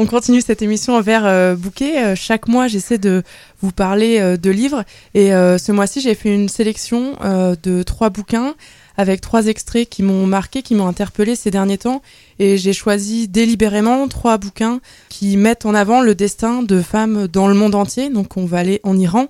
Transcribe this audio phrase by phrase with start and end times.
[0.00, 2.02] On continue cette émission vers euh, bouquet.
[2.02, 3.22] Euh, chaque mois, j'essaie de
[3.60, 4.82] vous parler euh, de livres.
[5.12, 7.16] Et ce mois-ci, j'ai fait une sélection
[7.62, 8.54] de trois bouquins
[8.96, 12.00] avec trois extraits qui m'ont marqué, qui m'ont interpellé ces derniers temps.
[12.38, 17.46] Et j'ai choisi délibérément trois bouquins qui mettent en avant le destin de femmes dans
[17.46, 18.08] le monde entier.
[18.08, 19.26] Donc on va aller en Iran,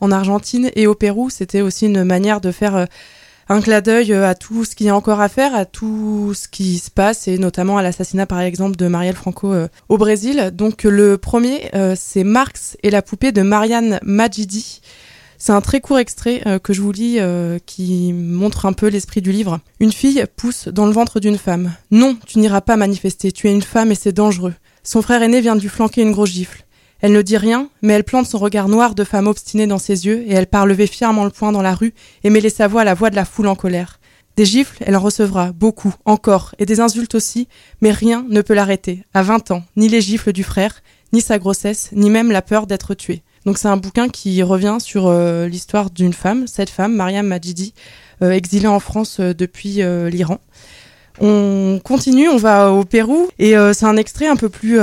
[0.00, 1.28] en Argentine et au Pérou.
[1.28, 2.86] C'était aussi une manière de faire
[3.48, 6.32] un clin d'œil euh, à tout ce qu'il y a encore à faire, à tout
[6.34, 9.98] ce qui se passe, et notamment à l'assassinat par exemple de Marielle Franco euh, au
[9.98, 10.50] Brésil.
[10.52, 14.80] Donc le premier, euh, c'est Marx et la poupée de Marianne Majidi.
[15.36, 17.18] C'est un très court extrait que je vous lis
[17.66, 19.60] qui montre un peu l'esprit du livre.
[19.78, 21.74] Une fille pousse dans le ventre d'une femme.
[21.90, 24.54] Non, tu n'iras pas manifester, tu es une femme et c'est dangereux.
[24.84, 26.64] Son frère aîné vient de lui flanquer une grosse gifle.
[27.00, 30.06] Elle ne dit rien, mais elle plante son regard noir de femme obstinée dans ses
[30.06, 32.82] yeux, et elle part lever fièrement le poing dans la rue et mêler sa voix
[32.82, 34.00] à la voix de la foule en colère.
[34.36, 37.46] Des gifles, elle en recevra, beaucoup, encore, et des insultes aussi,
[37.80, 39.04] mais rien ne peut l'arrêter.
[39.14, 42.66] À vingt ans, ni les gifles du frère, ni sa grossesse, ni même la peur
[42.66, 43.22] d'être tuée.
[43.44, 47.74] Donc c'est un bouquin qui revient sur euh, l'histoire d'une femme, cette femme, Mariam Majidi,
[48.22, 50.40] euh, exilée en France euh, depuis l'Iran.
[51.20, 54.80] On continue, on va au Pérou, et c'est un extrait un peu plus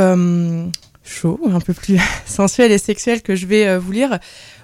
[1.03, 4.19] chaud, un peu plus sensuel et sexuel que je vais euh, vous lire,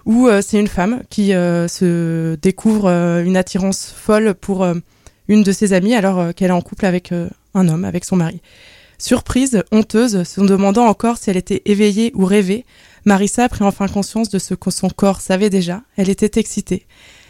[0.05, 4.65] où euh, c'est une femme qui euh, se découvre une attirance folle pour
[5.27, 7.11] une de ses amies alors qu'elle est en couple avec
[7.53, 8.41] un homme, avec son mari.
[8.97, 12.65] Surprise, honteuse, se demandant encore si elle était éveillée ou rêvée,
[13.05, 15.83] Marissa prit enfin conscience de ce que son corps savait déjà.
[15.97, 16.87] Elle était excitée.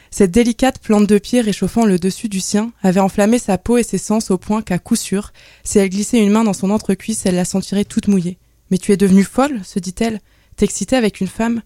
[0.09, 3.83] Cette délicate plante de pied réchauffant le dessus du sien avait enflammé sa peau et
[3.83, 5.33] ses sens au point qu'à coup sûr,
[5.63, 8.37] si elle glissait une main dans son entrecuisse, elle la sentirait toute mouillée.
[8.71, 10.21] Mais tu es devenue folle, se dit-elle,
[10.55, 11.61] t'exciter avec une femme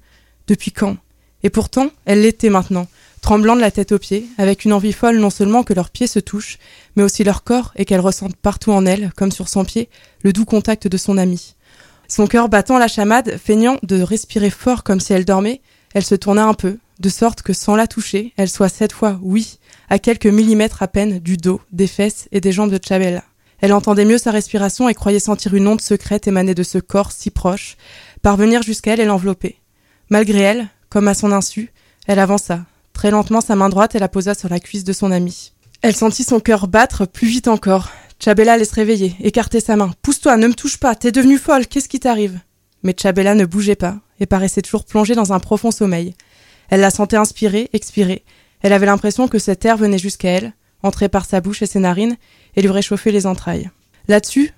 [0.47, 0.97] Depuis quand?
[1.43, 2.87] Et pourtant, elle l'était maintenant,
[3.21, 6.07] tremblant de la tête aux pieds, avec une envie folle non seulement que leurs pieds
[6.07, 6.59] se touchent,
[6.95, 9.89] mais aussi leur corps et qu'elle ressente partout en elle, comme sur son pied,
[10.21, 11.55] le doux contact de son ami.
[12.07, 15.61] Son cœur battant la chamade, feignant de respirer fort comme si elle dormait,
[15.93, 19.19] elle se tourna un peu, de sorte que sans la toucher, elle soit cette fois,
[19.23, 19.57] oui,
[19.89, 23.23] à quelques millimètres à peine du dos, des fesses et des jambes de Chabella.
[23.61, 27.11] Elle entendait mieux sa respiration et croyait sentir une onde secrète émaner de ce corps
[27.11, 27.77] si proche,
[28.23, 29.57] parvenir jusqu'à elle et l'envelopper.
[30.09, 31.71] Malgré elle, comme à son insu,
[32.07, 32.65] elle avança.
[32.93, 35.53] Très lentement, sa main droite, elle la posa sur la cuisse de son ami.
[35.83, 37.89] Elle sentit son cœur battre plus vite encore.
[38.19, 39.91] Chabella allait se réveiller, écarter sa main.
[40.01, 42.39] Pousse-toi, ne me touche pas, t'es devenue folle, qu'est-ce qui t'arrive?
[42.83, 46.15] Mais Chabella ne bougeait pas et paraissait toujours plongée dans un profond sommeil.
[46.69, 48.23] Elle la sentait inspirer, expirer.
[48.61, 51.79] Elle avait l'impression que cet air venait jusqu'à elle, entrait par sa bouche et ses
[51.79, 52.17] narines,
[52.55, 53.69] et lui réchauffait les entrailles.
[54.07, 54.53] Là-dessus,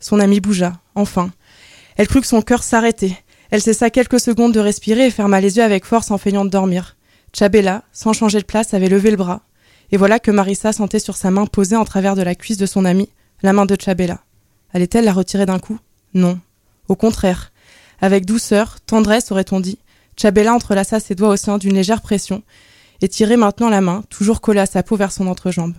[0.00, 1.30] son amie bougea, enfin.
[1.96, 3.16] Elle crut que son cœur s'arrêtait.
[3.50, 6.50] Elle cessa quelques secondes de respirer et ferma les yeux avec force en feignant de
[6.50, 6.96] dormir.
[7.36, 9.42] Chabella, sans changer de place, avait levé le bras.
[9.90, 12.66] Et voilà que Marissa sentait sur sa main posée en travers de la cuisse de
[12.66, 13.08] son amie
[13.42, 14.20] la main de Chabella.
[14.72, 15.78] Allait-elle la retirer d'un coup?
[16.14, 16.40] Non.
[16.88, 17.52] Au contraire.
[18.00, 19.78] Avec douceur, tendresse, aurait-on dit,
[20.16, 22.42] Chabella entrelaça ses doigts au sein d'une légère pression
[23.00, 25.74] et tirait maintenant la main, toujours collée à sa peau vers son entrejambe.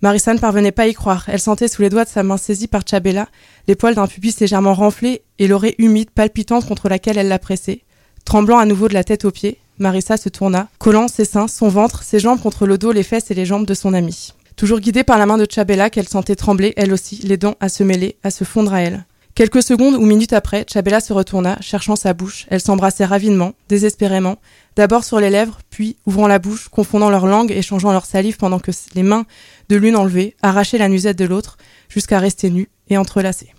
[0.00, 1.24] Marissa ne parvenait pas à y croire.
[1.28, 3.26] Elle sentait sous les doigts de sa main saisie par Chabella
[3.66, 7.82] les poils d'un pubis légèrement renflé et l'oreille humide, palpitante contre laquelle elle la pressait.
[8.24, 11.68] Tremblant à nouveau de la tête aux pieds, Marissa se tourna, collant ses seins, son
[11.68, 14.32] ventre, ses jambes contre le dos, les fesses et les jambes de son amie.
[14.56, 17.68] Toujours guidée par la main de Chabella qu'elle sentait trembler, elle aussi, les dents à
[17.68, 19.04] se mêler, à se fondre à elle.
[19.38, 22.46] Quelques secondes ou minutes après, Chabella se retourna, cherchant sa bouche.
[22.50, 24.38] Elle s'embrassait rapidement, désespérément,
[24.74, 28.58] d'abord sur les lèvres, puis ouvrant la bouche, confondant leurs langues, échangeant leur salive pendant
[28.58, 29.26] que les mains
[29.68, 31.56] de l'une enlevaient, arrachaient la nuisette de l'autre,
[31.88, 33.54] jusqu'à rester nues et entrelacées.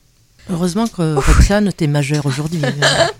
[0.51, 2.61] Heureusement que Roxane, t'es majeure aujourd'hui.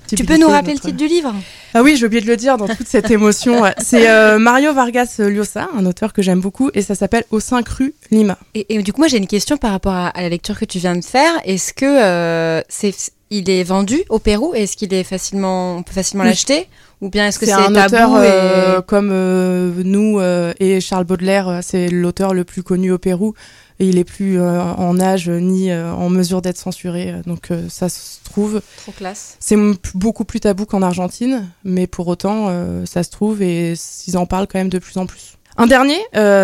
[0.08, 1.34] tu peux nous rappeler le titre du livre?
[1.74, 3.64] Ah oui, j'ai oublié de le dire dans toute cette émotion.
[3.78, 7.62] C'est euh, Mario Vargas Llosa, un auteur que j'aime beaucoup, et ça s'appelle Au sein
[7.62, 8.38] cru Lima.
[8.56, 10.96] Et, du coup, moi j'ai une question par rapport à, la lecture que tu viens
[10.96, 11.32] de faire.
[11.46, 12.94] Est-ce que euh, c'est,
[13.30, 16.68] il est vendu au Pérou Est-ce qu'il est facilement, on peut facilement l'acheter
[17.02, 19.10] ou bien est-ce que c'est un auteur euh, comme
[19.84, 20.20] nous
[20.60, 23.36] et Charles Baudelaire, c'est l'auteur le plus connu au Pérou
[23.80, 27.16] et il est plus euh, en âge ni euh, en mesure d'être censuré.
[27.26, 28.62] Donc euh, ça se trouve.
[28.78, 29.38] Trop classe.
[29.40, 29.58] C'est
[29.96, 32.50] beaucoup plus tabou qu'en Argentine, mais pour autant
[32.86, 33.74] ça se trouve et
[34.08, 35.38] ils en parlent quand même de plus en plus.
[35.60, 35.98] Un dernier,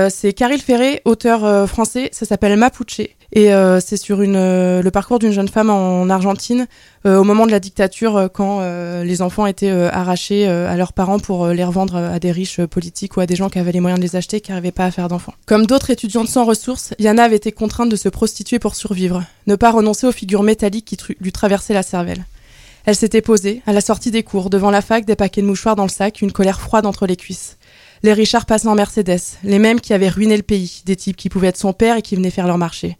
[0.10, 3.00] c'est Caril Ferré, auteur français, ça s'appelle Mapuche.
[3.32, 6.68] Et euh, c'est sur euh, le parcours d'une jeune femme en Argentine
[7.06, 8.62] euh, au moment de la dictature, quand
[9.04, 13.22] les enfants étaient arrachés à leurs parents pour les revendre à des riches politiques ou
[13.22, 15.08] à des gens qui avaient les moyens de les acheter, qui n'arrivaient pas à faire
[15.08, 15.34] d'enfants.
[15.46, 19.56] Comme d'autres étudiantes sans ressources, Yana avait été contrainte de se prostituer pour survivre, ne
[19.56, 22.26] pas renoncer aux figures métalliques qui lui traversaient la cervelle.
[22.86, 25.76] Elle s'était posée, à la sortie des cours, devant la fac, des paquets de mouchoirs
[25.76, 27.58] dans le sac, une colère froide entre les cuisses.
[28.04, 31.30] Les Richards passaient en Mercedes, les mêmes qui avaient ruiné le pays, des types qui
[31.30, 32.98] pouvaient être son père et qui venaient faire leur marché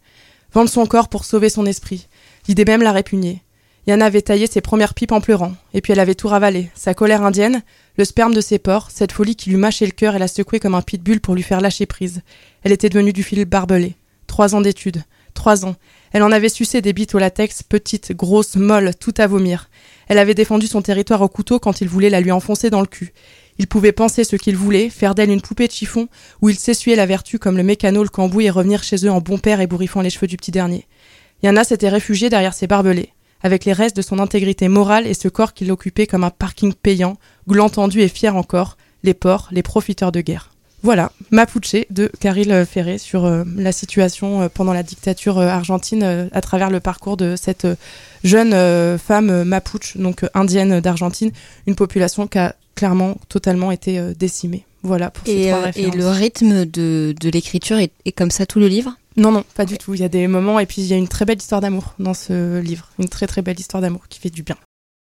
[0.56, 2.08] vendre son corps pour sauver son esprit.
[2.48, 3.42] L'idée même la répugnait.
[3.88, 6.96] Yana avait taillé ses premières pipes en pleurant, et puis elle avait tout ravalé, sa
[6.96, 7.62] colère indienne,
[7.98, 10.60] le sperme de ses porcs, cette folie qui lui mâchait le cœur et la secouait
[10.60, 12.22] comme un pitbull pour lui faire lâcher prise.
[12.64, 13.96] Elle était devenue du fil barbelé.
[14.26, 15.04] Trois ans d'études.
[15.36, 15.76] Trois ans.
[16.14, 19.70] Elle en avait sucé des bites au latex, petites, grosses, molles, tout à vomir.
[20.08, 22.88] Elle avait défendu son territoire au couteau quand il voulait la lui enfoncer dans le
[22.88, 23.14] cul.
[23.58, 26.08] Il pouvait penser ce qu'il voulait, faire d'elle une poupée de chiffon,
[26.42, 29.22] où il s'essuyait la vertu comme le mécano le cambouis et revenir chez eux en
[29.22, 30.88] bon père et bourriffant les cheveux du petit dernier.
[31.44, 35.28] Yana s'était réfugiée derrière ses barbelés, avec les restes de son intégrité morale et ce
[35.28, 37.18] corps qu'il occupait comme un parking payant,
[37.48, 40.52] gland tendu et fier encore, les porcs, les profiteurs de guerre.
[40.86, 46.30] Voilà, Mapuche de Caril Ferré sur euh, la situation euh, pendant la dictature euh, argentine
[46.32, 47.68] à travers le parcours de cette
[48.24, 51.32] jeune femme mapuche, donc indienne d'Argentine,
[51.66, 54.66] une population qui a clairement totalement été décimée.
[54.84, 55.96] Voilà pour ces Et, trois euh, et références.
[55.96, 59.66] le rythme de, de l'écriture est, est comme ça tout le livre Non, non, pas
[59.66, 59.94] du tout.
[59.96, 61.96] Il y a des moments et puis il y a une très belle histoire d'amour
[61.98, 62.90] dans ce livre.
[63.00, 64.56] Une très très belle histoire d'amour qui fait du bien.